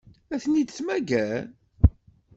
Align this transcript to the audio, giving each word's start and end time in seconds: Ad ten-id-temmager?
Ad 0.33 0.39
ten-id-temmager? 0.43 1.37